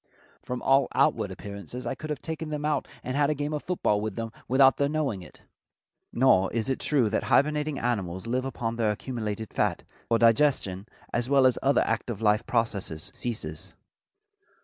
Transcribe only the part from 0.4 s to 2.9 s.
From all outward appearances I could have taken them out